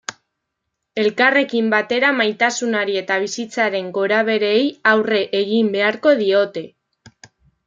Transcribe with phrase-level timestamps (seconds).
[1.01, 6.67] Elkarrekin batera maitasunari eta bizitzaren gorabeherei aurre egin beharko diote.